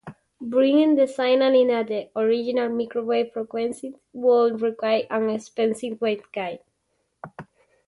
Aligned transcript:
Bringing 0.41 0.95
the 0.95 1.05
signal 1.05 1.53
in 1.53 1.69
at 1.69 1.85
the 1.89 2.09
original 2.15 2.69
microwave 2.69 3.33
frequency 3.33 3.93
would 4.13 4.59
require 4.59 5.03
an 5.11 5.29
expensive 5.29 5.99
waveguide. 5.99 6.57